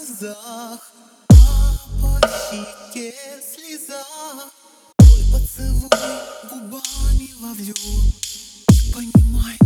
[0.00, 0.92] глазах,
[1.30, 3.14] а по щеке
[3.54, 4.02] слеза.
[4.96, 5.90] Твой поцелуй
[6.50, 7.74] губами ловлю,
[8.94, 9.59] понимай.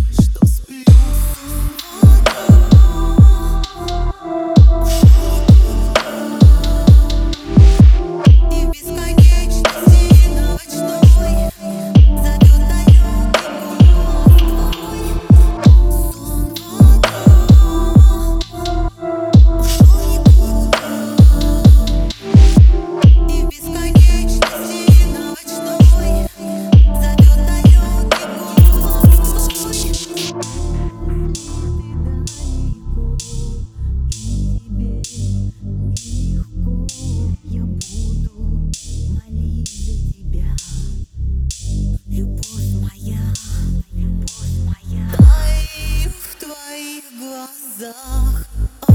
[48.15, 48.47] глазах,
[48.83, 48.93] а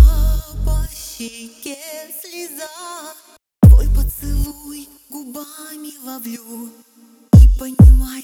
[0.65, 1.77] по щеке
[2.21, 2.67] слеза.
[3.61, 6.69] Твой поцелуй губами ловлю
[7.33, 8.23] и понимаю.